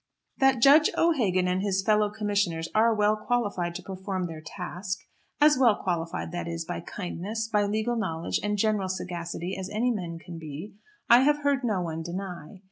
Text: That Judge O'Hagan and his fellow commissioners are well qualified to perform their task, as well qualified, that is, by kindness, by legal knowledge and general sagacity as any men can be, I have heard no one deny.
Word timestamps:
That 0.39 0.63
Judge 0.63 0.89
O'Hagan 0.97 1.47
and 1.47 1.61
his 1.61 1.83
fellow 1.83 2.09
commissioners 2.09 2.67
are 2.73 2.91
well 2.91 3.15
qualified 3.15 3.75
to 3.75 3.83
perform 3.83 4.25
their 4.25 4.41
task, 4.43 4.97
as 5.39 5.59
well 5.59 5.75
qualified, 5.75 6.31
that 6.31 6.47
is, 6.47 6.65
by 6.65 6.79
kindness, 6.79 7.47
by 7.47 7.65
legal 7.65 7.95
knowledge 7.95 8.39
and 8.41 8.57
general 8.57 8.89
sagacity 8.89 9.55
as 9.55 9.69
any 9.69 9.91
men 9.91 10.17
can 10.17 10.39
be, 10.39 10.73
I 11.07 11.19
have 11.21 11.43
heard 11.43 11.63
no 11.63 11.81
one 11.83 12.01
deny. 12.01 12.57